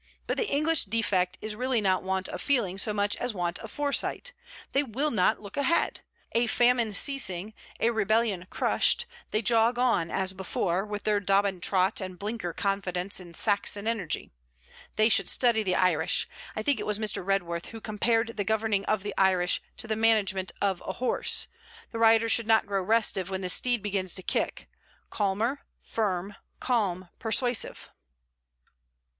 But 0.25 0.37
the 0.37 0.49
English 0.49 0.85
defect 0.85 1.37
is 1.41 1.55
really 1.55 1.79
not 1.79 2.01
want 2.01 2.27
of 2.27 2.41
feeling 2.41 2.79
so 2.79 2.91
much 2.91 3.15
as 3.17 3.35
want 3.35 3.59
of 3.59 3.69
foresight. 3.69 4.31
They 4.71 4.81
will 4.81 5.11
not 5.11 5.43
look 5.43 5.57
ahead. 5.57 5.99
A 6.31 6.47
famine 6.47 6.95
ceasing, 6.95 7.53
a 7.79 7.91
rebellion 7.91 8.47
crushed, 8.49 9.05
they 9.29 9.43
jog 9.43 9.77
on 9.77 10.09
as 10.09 10.33
before, 10.33 10.83
with 10.87 11.03
their 11.03 11.19
Dobbin 11.19 11.61
trot 11.61 12.01
and 12.01 12.17
blinker 12.17 12.51
confidence 12.51 13.19
in 13.19 13.35
"Saxon 13.35 13.87
energy." 13.87 14.31
They 14.95 15.07
should 15.07 15.29
study 15.29 15.61
the 15.61 15.75
Irish: 15.75 16.27
I 16.55 16.63
think 16.63 16.79
it 16.79 16.87
was 16.87 16.97
Mr. 16.97 17.23
Redworth 17.23 17.67
who 17.67 17.79
compared 17.79 18.37
the 18.37 18.43
governing 18.43 18.83
of 18.85 19.03
the 19.03 19.13
Irish 19.19 19.61
to 19.77 19.87
the 19.87 19.95
management 19.95 20.51
of 20.59 20.81
a 20.83 20.93
horse: 20.93 21.47
the 21.91 21.99
rider 21.99 22.27
should 22.27 22.47
not 22.47 22.65
grow 22.65 22.81
restive 22.81 23.29
when 23.29 23.41
the 23.41 23.49
steed 23.49 23.83
begins 23.83 24.15
to 24.15 24.23
kick: 24.23 24.67
calmer; 25.11 25.63
firm, 25.79 26.35
calm, 26.59 27.09
persuasive.' 27.19 27.91